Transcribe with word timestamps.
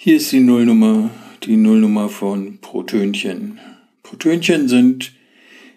Hier 0.00 0.18
ist 0.18 0.30
die 0.30 0.38
Nullnummer, 0.38 1.10
die 1.42 1.56
Nullnummer 1.56 2.08
von 2.08 2.60
Protönchen. 2.60 3.58
Protönchen 4.04 4.68
sind 4.68 5.12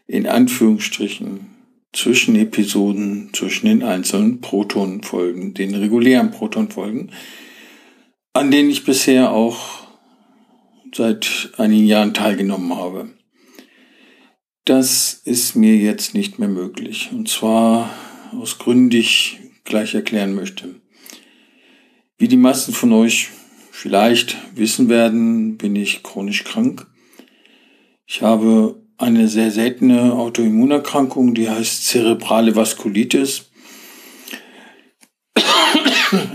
in 0.06 0.28
Anführungsstrichen 0.28 1.48
zwischen 1.92 2.36
Episoden, 2.36 3.32
zwischen 3.34 3.66
den 3.66 3.82
einzelnen 3.82 4.40
Protonfolgen, 4.40 5.56
den 5.56 5.74
regulären 5.74 6.30
Protonfolgen, 6.30 7.12
an 8.34 8.52
denen 8.52 8.70
ich 8.70 8.86
bisher 8.86 9.32
auch 9.32 9.88
seit 10.94 11.50
einigen 11.58 11.88
Jahren 11.88 12.14
teilgenommen 12.14 12.76
habe. 12.76 13.10
Das 14.66 15.14
ist 15.26 15.56
mir 15.56 15.78
jetzt 15.78 16.14
nicht 16.14 16.38
mehr 16.38 16.48
möglich. 16.48 17.10
Und 17.12 17.28
zwar 17.28 17.90
aus 18.40 18.60
Gründen, 18.60 18.92
die 18.92 19.00
ich 19.00 19.40
gleich 19.64 19.96
erklären 19.96 20.36
möchte. 20.36 20.76
Wie 22.20 22.28
die 22.28 22.38
meisten 22.38 22.72
von 22.72 22.94
euch 22.94 23.32
vielleicht 23.82 24.38
wissen 24.56 24.90
werden, 24.90 25.58
bin 25.58 25.76
ich 25.76 26.04
chronisch 26.04 26.44
krank. 26.44 26.86
Ich 28.06 28.22
habe 28.22 28.80
eine 29.00 29.28
sehr 29.28 29.50
seltene 29.50 30.14
Autoimmunerkrankung, 30.14 31.34
die 31.34 31.50
heißt 31.50 31.88
zerebrale 31.88 32.56
Vaskulitis. 32.56 33.50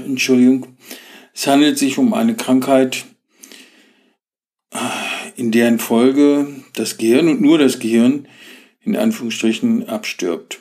Entschuldigung. 0.04 0.76
Es 1.32 1.46
handelt 1.46 1.78
sich 1.78 1.98
um 1.98 2.14
eine 2.14 2.34
Krankheit, 2.34 3.04
in 5.36 5.52
deren 5.52 5.78
Folge 5.78 6.48
das 6.74 6.98
Gehirn 6.98 7.28
und 7.28 7.40
nur 7.40 7.58
das 7.58 7.78
Gehirn 7.78 8.26
in 8.80 8.96
Anführungsstrichen 8.96 9.88
abstirbt. 9.88 10.58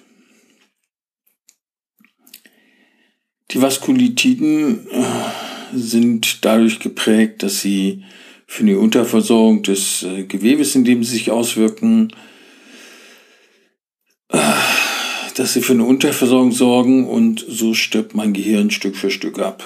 Die 3.49 3.61
Vaskulitiden 3.61 4.88
äh, 4.91 5.03
sind 5.75 6.43
dadurch 6.45 6.79
geprägt, 6.79 7.43
dass 7.43 7.61
sie 7.61 8.03
für 8.47 8.63
die 8.63 8.75
Unterversorgung 8.75 9.63
des 9.63 10.03
äh, 10.03 10.23
Gewebes, 10.23 10.75
in 10.75 10.86
dem 10.86 11.03
sie 11.03 11.13
sich 11.13 11.31
auswirken, 11.31 12.11
äh, 14.30 14.38
dass 15.35 15.53
sie 15.53 15.61
für 15.61 15.73
eine 15.73 15.83
Unterversorgung 15.83 16.52
sorgen 16.52 17.08
und 17.08 17.45
so 17.47 17.73
stirbt 17.73 18.16
mein 18.16 18.33
Gehirn 18.33 18.72
Stück 18.72 18.95
für 18.95 19.11
Stück 19.11 19.39
ab. 19.39 19.63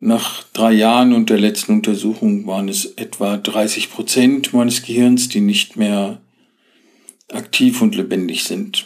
Nach 0.00 0.42
drei 0.52 0.72
Jahren 0.72 1.14
und 1.14 1.30
der 1.30 1.38
letzten 1.38 1.72
Untersuchung 1.72 2.46
waren 2.46 2.68
es 2.68 2.84
etwa 2.84 3.38
30 3.38 3.90
Prozent 3.90 4.52
meines 4.52 4.82
Gehirns, 4.82 5.30
die 5.30 5.40
nicht 5.40 5.76
mehr 5.76 6.20
aktiv 7.32 7.80
und 7.80 7.94
lebendig 7.94 8.44
sind. 8.44 8.84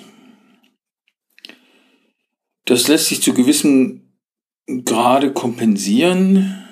Das 2.67 2.87
lässt 2.87 3.09
sich 3.09 3.21
zu 3.21 3.35
gewissem 3.35 4.08
Grade 4.85 5.33
kompensieren, 5.33 6.63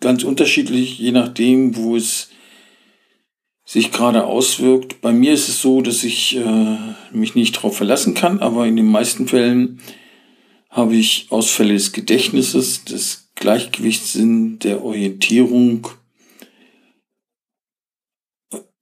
ganz 0.00 0.24
unterschiedlich, 0.24 0.98
je 0.98 1.12
nachdem, 1.12 1.76
wo 1.76 1.94
es 1.94 2.30
sich 3.64 3.92
gerade 3.92 4.24
auswirkt. 4.24 5.00
Bei 5.02 5.12
mir 5.12 5.32
ist 5.32 5.48
es 5.48 5.60
so, 5.60 5.82
dass 5.82 6.04
ich 6.04 6.36
äh, 6.36 6.76
mich 7.12 7.34
nicht 7.34 7.56
darauf 7.56 7.76
verlassen 7.76 8.14
kann, 8.14 8.40
aber 8.40 8.66
in 8.66 8.76
den 8.76 8.90
meisten 8.90 9.28
Fällen 9.28 9.80
habe 10.70 10.96
ich 10.96 11.26
Ausfälle 11.28 11.74
des 11.74 11.92
Gedächtnisses, 11.92 12.84
des 12.84 13.30
Gleichgewichtssinn, 13.34 14.58
der 14.58 14.82
Orientierung. 14.82 15.88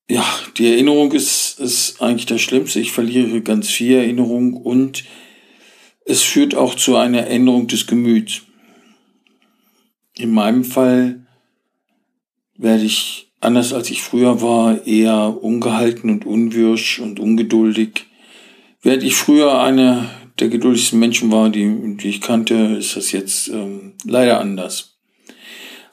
Ja, 0.09 0.25
die 0.57 0.69
Erinnerung 0.69 1.13
ist, 1.13 1.59
ist 1.59 2.01
eigentlich 2.01 2.27
das 2.27 2.41
Schlimmste. 2.41 2.79
Ich 2.81 2.93
verliere 2.93 3.43
ganz 3.43 3.69
viel 3.69 3.97
Erinnerung 3.97 4.55
und 4.55 5.05
es 6.05 6.23
führt 6.23 6.55
auch 6.55 6.75
zu 6.75 6.97
einer 6.97 7.27
Änderung 7.27 7.67
des 7.67 7.87
Gemüts. 7.87 8.43
In 10.17 10.33
meinem 10.33 10.65
Fall 10.65 11.27
werde 12.57 12.85
ich, 12.85 13.33
anders 13.41 13.73
als 13.73 13.91
ich 13.91 14.03
früher 14.03 14.43
war, 14.43 14.87
eher 14.87 15.43
ungehalten 15.43 16.11
und 16.11 16.27
unwirsch 16.27 16.99
und 16.99 17.21
ungeduldig. 17.21 18.07
Während 18.83 19.03
ich 19.03 19.15
früher 19.15 19.61
eine 19.61 20.11
der 20.39 20.49
geduldigsten 20.49 20.99
Menschen 20.99 21.31
war, 21.31 21.51
die, 21.51 21.97
die 21.97 22.09
ich 22.09 22.21
kannte, 22.21 22.55
ist 22.79 22.97
das 22.97 23.13
jetzt 23.13 23.49
ähm, 23.49 23.95
leider 24.05 24.41
anders. 24.41 24.99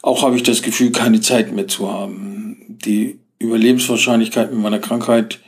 Auch 0.01 0.23
habe 0.23 0.38
ich 0.38 0.44
das 0.44 0.62
Gefühl, 0.62 0.91
keine 0.91 1.22
Zeit 1.22 1.51
mehr 1.53 1.67
zu 1.67 1.91
haben. 1.91 2.78
Die 2.85 3.19
Überlebenswahrscheinlichkeit 3.40 4.51
mit 4.51 4.62
meiner 4.62 4.79
Krankheit 4.79 5.40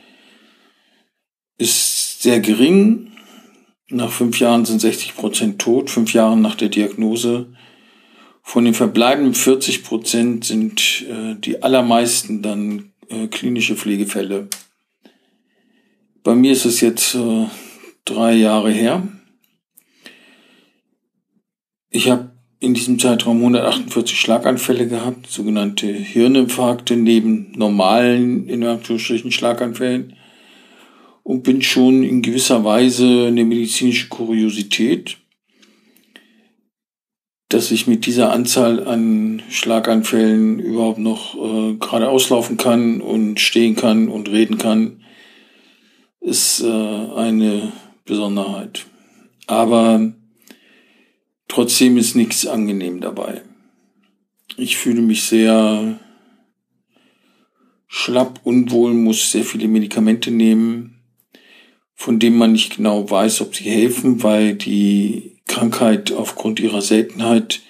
ist 1.56 2.22
sehr 2.22 2.40
gering. 2.40 3.10
Nach 3.90 4.12
fünf 4.12 4.38
Jahren 4.38 4.64
sind 4.64 4.80
60 4.80 5.16
Prozent 5.16 5.58
tot, 5.58 5.90
fünf 5.90 6.12
Jahren 6.14 6.40
nach 6.40 6.54
der 6.54 6.68
Diagnose. 6.68 7.46
Von 8.40 8.64
den 8.64 8.74
verbleibenden 8.74 9.34
40 9.34 9.82
Prozent 9.82 10.44
sind 10.44 11.04
äh, 11.10 11.34
die 11.34 11.62
allermeisten 11.62 12.40
dann 12.40 12.92
äh, 13.08 13.26
klinische 13.26 13.74
Pflegefälle. 13.74 14.48
Bei 16.22 16.36
mir 16.36 16.52
ist 16.52 16.66
es 16.66 16.80
jetzt 16.80 17.16
äh, 17.16 17.46
drei 18.04 18.34
Jahre 18.34 18.70
her. 18.70 19.08
Ich 21.90 22.08
habe 22.08 22.30
in 22.60 22.74
diesem 22.74 23.00
Zeitraum 23.00 23.38
148 23.38 24.20
Schlaganfälle 24.20 24.86
gehabt, 24.86 25.26
sogenannte 25.26 25.88
Hirninfarkte 25.88 26.94
neben 26.96 27.50
normalen, 27.56 28.48
in 28.48 28.62
Anführungsstrichen, 28.62 29.32
Schlaganfällen 29.32 30.14
und 31.22 31.42
bin 31.42 31.62
schon 31.62 32.02
in 32.02 32.22
gewisser 32.22 32.64
Weise 32.64 33.26
eine 33.28 33.44
medizinische 33.44 34.08
Kuriosität, 34.08 35.18
dass 37.48 37.70
ich 37.72 37.86
mit 37.86 38.06
dieser 38.06 38.32
Anzahl 38.32 38.86
an 38.86 39.42
Schlaganfällen 39.50 40.60
überhaupt 40.60 40.98
noch 40.98 41.34
äh, 41.34 41.74
gerade 41.74 42.08
auslaufen 42.08 42.56
kann 42.56 43.00
und 43.00 43.40
stehen 43.40 43.74
kann 43.74 44.08
und 44.08 44.30
reden 44.30 44.56
kann, 44.56 45.02
ist 46.20 46.62
äh, 46.62 46.66
eine 46.66 47.72
Besonderheit. 48.04 48.86
Aber 49.46 50.12
trotzdem 51.48 51.96
ist 51.96 52.14
nichts 52.14 52.46
angenehm 52.46 53.00
dabei. 53.00 53.42
Ich 54.56 54.76
fühle 54.76 55.02
mich 55.02 55.24
sehr 55.24 55.98
schlapp, 57.88 58.40
unwohl, 58.44 58.94
muss 58.94 59.32
sehr 59.32 59.44
viele 59.44 59.66
Medikamente 59.66 60.30
nehmen, 60.30 60.99
von 62.00 62.18
denen 62.18 62.38
man 62.38 62.52
nicht 62.52 62.78
genau 62.78 63.10
weiß, 63.10 63.42
ob 63.42 63.54
sie 63.54 63.64
helfen, 63.64 64.22
weil 64.22 64.54
die 64.54 65.36
Krankheit 65.46 66.12
aufgrund 66.12 66.58
ihrer 66.58 66.80
Seltenheit 66.80 67.60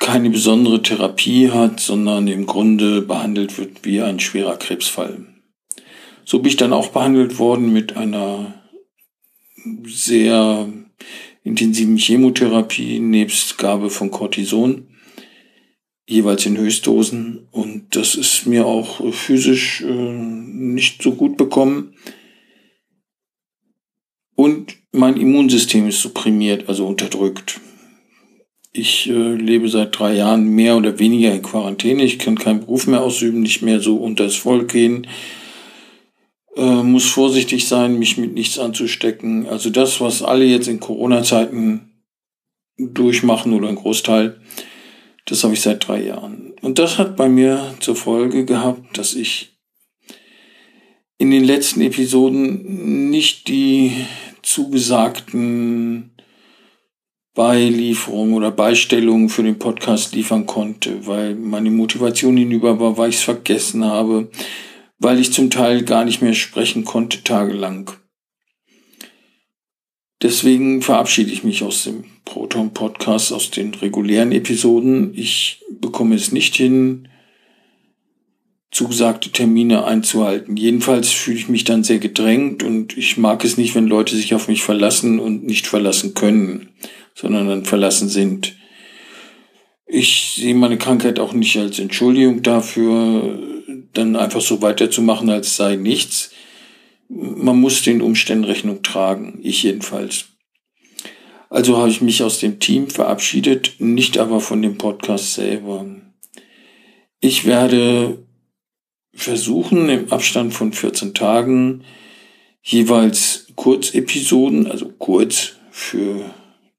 keine 0.00 0.30
besondere 0.30 0.82
Therapie 0.82 1.52
hat, 1.52 1.78
sondern 1.78 2.26
im 2.26 2.44
Grunde 2.44 3.02
behandelt 3.02 3.56
wird 3.56 3.84
wie 3.84 4.02
ein 4.02 4.18
schwerer 4.18 4.56
Krebsfall. 4.56 5.26
So 6.24 6.40
bin 6.40 6.48
ich 6.48 6.56
dann 6.56 6.72
auch 6.72 6.88
behandelt 6.88 7.38
worden 7.38 7.72
mit 7.72 7.96
einer 7.96 8.52
sehr 9.84 10.68
intensiven 11.44 11.96
Chemotherapie 11.96 12.98
nebst 12.98 13.58
Gabe 13.58 13.90
von 13.90 14.10
Cortison, 14.10 14.88
jeweils 16.04 16.46
in 16.46 16.58
Höchstdosen. 16.58 17.46
Und 17.52 17.94
das 17.94 18.16
ist 18.16 18.48
mir 18.48 18.66
auch 18.66 19.14
physisch 19.14 19.82
äh, 19.82 19.92
nicht 19.92 21.00
so 21.00 21.12
gut 21.12 21.36
bekommen. 21.36 21.94
Und 24.36 24.76
mein 24.92 25.16
Immunsystem 25.16 25.88
ist 25.88 26.00
supprimiert, 26.00 26.68
also 26.68 26.86
unterdrückt. 26.86 27.60
Ich 28.72 29.08
äh, 29.08 29.34
lebe 29.34 29.68
seit 29.68 29.98
drei 29.98 30.14
Jahren 30.14 30.46
mehr 30.48 30.76
oder 30.76 30.98
weniger 30.98 31.32
in 31.32 31.42
Quarantäne. 31.42 32.02
Ich 32.02 32.18
kann 32.18 32.36
keinen 32.36 32.60
Beruf 32.60 32.86
mehr 32.86 33.02
ausüben, 33.02 33.40
nicht 33.40 33.62
mehr 33.62 33.80
so 33.80 33.96
unter 33.96 34.24
das 34.24 34.34
Volk 34.34 34.72
gehen 34.72 35.06
äh, 36.56 36.82
muss 36.82 37.06
vorsichtig 37.06 37.66
sein, 37.66 37.98
mich 37.98 38.16
mit 38.16 38.34
nichts 38.34 38.58
anzustecken. 38.58 39.46
Also 39.48 39.70
das, 39.70 40.00
was 40.00 40.22
alle 40.22 40.44
jetzt 40.44 40.68
in 40.68 40.80
Corona-Zeiten 40.80 41.90
durchmachen 42.76 43.52
oder 43.52 43.68
ein 43.68 43.76
Großteil, 43.76 44.40
das 45.26 45.42
habe 45.42 45.54
ich 45.54 45.60
seit 45.60 45.86
drei 45.86 46.02
Jahren. 46.02 46.52
Und 46.60 46.78
das 46.78 46.98
hat 46.98 47.16
bei 47.16 47.28
mir 47.28 47.74
zur 47.80 47.96
Folge 47.96 48.44
gehabt, 48.44 48.98
dass 48.98 49.14
ich 49.14 49.53
in 51.24 51.30
den 51.30 51.44
letzten 51.44 51.80
Episoden 51.80 53.08
nicht 53.08 53.48
die 53.48 53.92
zugesagten 54.42 56.10
Beilieferungen 57.34 58.34
oder 58.34 58.50
Beistellungen 58.50 59.30
für 59.30 59.42
den 59.42 59.58
Podcast 59.58 60.14
liefern 60.14 60.44
konnte, 60.44 61.06
weil 61.06 61.34
meine 61.34 61.70
Motivation 61.70 62.36
hinüber 62.36 62.78
war, 62.78 62.98
weil 62.98 63.08
ich 63.08 63.16
es 63.16 63.22
vergessen 63.22 63.86
habe, 63.86 64.30
weil 64.98 65.18
ich 65.18 65.32
zum 65.32 65.48
Teil 65.48 65.84
gar 65.84 66.04
nicht 66.04 66.20
mehr 66.20 66.34
sprechen 66.34 66.84
konnte 66.84 67.24
tagelang. 67.24 67.90
Deswegen 70.20 70.82
verabschiede 70.82 71.32
ich 71.32 71.42
mich 71.42 71.62
aus 71.62 71.84
dem 71.84 72.04
Proton 72.26 72.74
Podcast, 72.74 73.32
aus 73.32 73.50
den 73.50 73.72
regulären 73.72 74.30
Episoden. 74.30 75.14
Ich 75.16 75.64
bekomme 75.80 76.16
es 76.16 76.32
nicht 76.32 76.54
hin, 76.54 77.08
zugesagte 78.74 79.30
Termine 79.30 79.84
einzuhalten. 79.84 80.56
Jedenfalls 80.56 81.10
fühle 81.12 81.36
ich 81.36 81.48
mich 81.48 81.62
dann 81.62 81.84
sehr 81.84 82.00
gedrängt 82.00 82.64
und 82.64 82.98
ich 82.98 83.16
mag 83.16 83.44
es 83.44 83.56
nicht, 83.56 83.76
wenn 83.76 83.86
Leute 83.86 84.16
sich 84.16 84.34
auf 84.34 84.48
mich 84.48 84.62
verlassen 84.62 85.20
und 85.20 85.44
nicht 85.44 85.68
verlassen 85.68 86.14
können, 86.14 86.70
sondern 87.14 87.46
dann 87.46 87.64
verlassen 87.64 88.08
sind. 88.08 88.56
Ich 89.86 90.34
sehe 90.36 90.56
meine 90.56 90.76
Krankheit 90.76 91.20
auch 91.20 91.34
nicht 91.34 91.56
als 91.56 91.78
Entschuldigung 91.78 92.42
dafür, 92.42 93.38
dann 93.92 94.16
einfach 94.16 94.40
so 94.40 94.60
weiterzumachen, 94.60 95.30
als 95.30 95.54
sei 95.54 95.76
nichts. 95.76 96.32
Man 97.08 97.60
muss 97.60 97.82
den 97.82 98.02
Umständen 98.02 98.44
Rechnung 98.44 98.82
tragen, 98.82 99.38
ich 99.40 99.62
jedenfalls. 99.62 100.24
Also 101.48 101.76
habe 101.76 101.90
ich 101.90 102.00
mich 102.00 102.24
aus 102.24 102.40
dem 102.40 102.58
Team 102.58 102.88
verabschiedet, 102.88 103.74
nicht 103.78 104.18
aber 104.18 104.40
von 104.40 104.62
dem 104.62 104.78
Podcast 104.78 105.34
selber. 105.34 105.86
Ich 107.20 107.44
werde 107.44 108.23
versuchen, 109.14 109.88
im 109.88 110.12
Abstand 110.12 110.52
von 110.52 110.72
14 110.72 111.14
Tagen 111.14 111.84
jeweils 112.62 113.46
Kurzepisoden, 113.56 114.70
also 114.70 114.88
kurz 114.98 115.56
für 115.70 116.34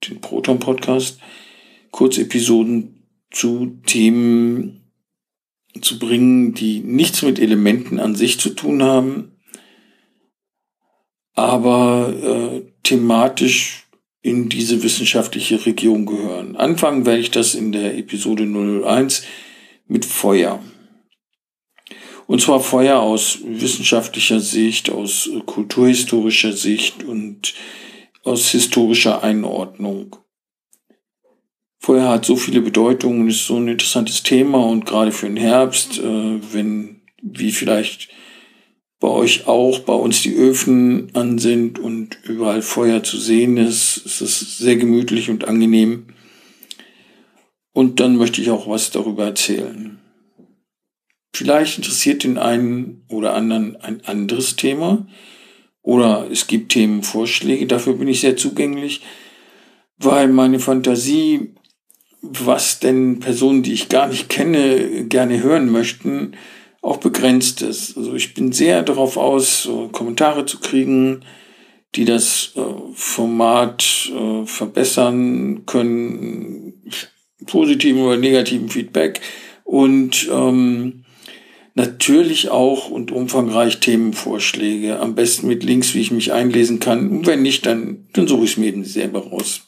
den 0.07 0.21
Proton 0.21 0.59
Podcast, 0.59 1.19
Kurzepisoden 1.91 3.07
zu 3.31 3.77
Themen 3.85 4.81
zu 5.81 5.99
bringen, 5.99 6.53
die 6.53 6.79
nichts 6.79 7.21
mit 7.21 7.39
Elementen 7.39 7.99
an 7.99 8.15
sich 8.15 8.39
zu 8.39 8.49
tun 8.49 8.81
haben, 8.81 9.31
aber 11.33 12.13
äh, 12.13 12.71
thematisch 12.83 13.87
in 14.21 14.49
diese 14.49 14.81
wissenschaftliche 14.83 15.65
Region 15.65 16.05
gehören. 16.05 16.55
Anfangen 16.55 17.05
werde 17.05 17.21
ich 17.21 17.31
das 17.31 17.53
in 17.55 17.71
der 17.71 17.97
Episode 17.97 18.45
001 18.45 19.23
mit 19.87 20.05
Feuer. 20.05 20.63
Und 22.27 22.41
zwar 22.41 22.59
Feuer 22.59 22.99
aus 22.99 23.39
wissenschaftlicher 23.45 24.39
Sicht, 24.39 24.89
aus 24.89 25.29
kulturhistorischer 25.45 26.53
Sicht 26.53 27.03
und 27.03 27.53
aus 28.23 28.49
historischer 28.49 29.23
Einordnung. 29.23 30.15
Feuer 31.79 32.09
hat 32.09 32.25
so 32.25 32.35
viele 32.35 32.61
Bedeutungen, 32.61 33.29
ist 33.29 33.45
so 33.45 33.57
ein 33.57 33.67
interessantes 33.67 34.23
Thema 34.23 34.65
und 34.65 34.87
gerade 34.87 35.11
für 35.11 35.27
den 35.27 35.37
Herbst, 35.37 35.99
äh, 35.99 36.39
wenn, 36.51 37.01
wie 37.21 37.51
vielleicht 37.51 38.09
bei 38.99 39.07
euch 39.07 39.45
auch, 39.45 39.79
bei 39.79 39.93
uns 39.93 40.23
die 40.23 40.33
Öfen 40.33 41.11
an 41.13 41.37
sind 41.37 41.77
und 41.77 42.17
überall 42.23 42.63
Feuer 42.63 43.03
zu 43.03 43.17
sehen 43.17 43.57
ist, 43.57 43.97
ist 43.97 44.21
es 44.21 44.57
sehr 44.57 44.77
gemütlich 44.77 45.29
und 45.29 45.47
angenehm. 45.47 46.07
Und 47.71 47.99
dann 47.99 48.15
möchte 48.15 48.41
ich 48.41 48.49
auch 48.49 48.67
was 48.67 48.89
darüber 48.89 49.25
erzählen. 49.25 49.99
Vielleicht 51.35 51.77
interessiert 51.77 52.23
den 52.23 52.37
einen 52.37 53.03
oder 53.09 53.33
anderen 53.33 53.75
ein 53.81 54.05
anderes 54.05 54.55
Thema. 54.55 55.05
Oder 55.81 56.29
es 56.31 56.47
gibt 56.47 56.71
Themenvorschläge, 56.71 57.67
dafür 57.67 57.97
bin 57.97 58.07
ich 58.07 58.21
sehr 58.21 58.37
zugänglich, 58.37 59.01
weil 59.97 60.29
meine 60.29 60.59
Fantasie, 60.59 61.53
was 62.21 62.79
denn 62.79 63.19
Personen, 63.19 63.63
die 63.63 63.73
ich 63.73 63.89
gar 63.89 64.07
nicht 64.07 64.29
kenne, 64.29 65.07
gerne 65.07 65.43
hören 65.43 65.69
möchten, 65.69 66.37
auch 66.81 66.97
begrenzt 66.97 67.61
ist. 67.61 67.97
Also 67.97 68.15
ich 68.15 68.33
bin 68.33 68.53
sehr 68.53 68.81
darauf 68.81 69.17
aus, 69.17 69.63
so 69.63 69.89
Kommentare 69.89 70.45
zu 70.45 70.59
kriegen, 70.61 71.25
die 71.95 72.05
das 72.05 72.53
äh, 72.55 72.61
Format 72.93 74.09
äh, 74.09 74.45
verbessern 74.45 75.65
können, 75.65 76.81
positiven 77.45 78.03
oder 78.03 78.15
negativen 78.15 78.69
Feedback. 78.69 79.19
Und 79.65 80.29
ähm, 80.31 81.04
Natürlich 81.77 82.49
auch 82.49 82.89
und 82.89 83.11
umfangreich 83.11 83.81
Themenvorschläge. 83.81 84.97
Am 85.01 85.13
besten 85.13 85.47
mit 85.47 85.61
Links, 85.61 85.93
wie 85.93 85.99
ich 85.99 86.09
mich 86.09 86.31
einlesen 86.31 86.79
kann. 86.79 87.09
Und 87.09 87.27
wenn 87.27 87.41
nicht, 87.41 87.65
dann, 87.65 88.07
dann 88.13 88.27
suche 88.27 88.45
ich 88.45 88.51
es 88.51 88.57
mir 88.57 88.67
eben 88.67 88.85
selber 88.85 89.27
raus. 89.27 89.63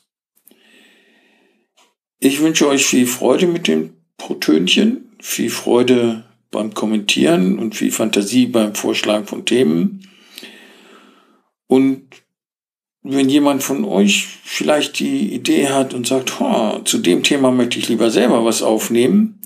Ich 2.20 2.40
wünsche 2.40 2.68
euch 2.70 2.86
viel 2.86 3.08
Freude 3.08 3.46
mit 3.46 3.68
dem 3.68 3.92
Protönchen, 4.16 5.12
viel 5.20 5.50
Freude 5.50 6.24
beim 6.50 6.74
Kommentieren 6.74 7.60
und 7.60 7.76
viel 7.76 7.92
Fantasie 7.92 8.46
beim 8.46 8.74
Vorschlagen 8.74 9.28
von 9.28 9.44
Themen. 9.44 10.10
Und 11.68 12.08
wenn 13.04 13.28
jemand 13.28 13.64
von 13.64 13.84
euch 13.84 14.26
vielleicht 14.46 15.00
die 15.00 15.34
Idee 15.34 15.68
hat 15.68 15.94
und 15.94 16.08
sagt, 16.08 16.34
zu 16.86 17.00
dem 17.00 17.24
Thema 17.24 17.52
möchte 17.52 17.80
ich 17.80 17.90
lieber 17.90 18.10
selber 18.12 18.46
was 18.46 18.62
aufnehmen, 18.62 19.42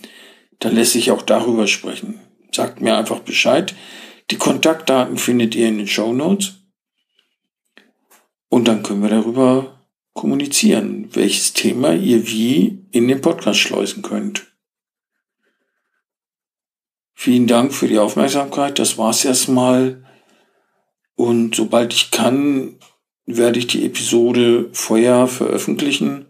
dann 0.60 0.76
lässt 0.76 0.94
sich 0.94 1.10
auch 1.10 1.24
darüber 1.24 1.66
sprechen 1.66 2.20
sagt 2.54 2.82
mir 2.82 2.98
einfach 2.98 3.20
Bescheid. 3.20 3.76
Die 4.30 4.38
Kontaktdaten 4.38 5.18
findet 5.18 5.56
ihr 5.56 5.68
in 5.68 5.78
den 5.78 5.88
Show 5.88 6.14
Notes. 6.14 6.56
Und 8.50 8.68
dann 8.68 8.84
können 8.84 9.02
wir 9.02 9.10
darüber 9.10 9.82
kommunizieren, 10.14 11.10
welches 11.14 11.54
Thema 11.54 11.94
ihr 11.94 12.28
wie 12.28 12.86
in 12.92 13.08
den 13.08 13.22
Podcast 13.22 13.60
schleusen 13.60 14.04
könnt. 14.04 14.48
Vielen 17.14 17.48
Dank 17.48 17.74
für 17.74 17.88
die 17.88 18.00
Aufmerksamkeit. 18.00 18.80
Das 18.80 18.98
war's 18.98 19.24
erstmal. 19.24 20.04
Und 21.16 21.56
sobald 21.56 21.94
ich 21.94 22.12
kann, 22.12 22.80
werde 23.26 23.60
ich 23.60 23.68
die 23.68 23.86
Episode 23.86 24.70
Feuer 24.74 25.28
veröffentlichen. 25.28 26.26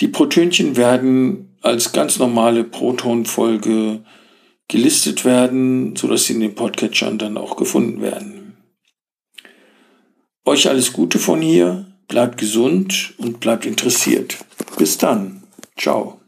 Die 0.00 0.08
Protönchen 0.08 0.76
werden 0.76 1.56
als 1.62 1.92
ganz 1.92 2.18
normale 2.18 2.64
Proton-Folge 2.64 4.04
gelistet 4.68 5.24
werden, 5.24 5.96
so 5.96 6.08
dass 6.08 6.24
sie 6.24 6.34
in 6.34 6.40
den 6.40 6.54
Podcatchern 6.54 7.18
dann 7.18 7.36
auch 7.36 7.56
gefunden 7.56 8.00
werden. 8.00 8.56
Euch 10.44 10.68
alles 10.68 10.92
Gute 10.92 11.18
von 11.18 11.40
hier, 11.40 11.86
bleibt 12.08 12.38
gesund 12.38 13.14
und 13.18 13.40
bleibt 13.40 13.66
interessiert. 13.66 14.38
Bis 14.78 14.98
dann. 14.98 15.42
Ciao. 15.76 16.20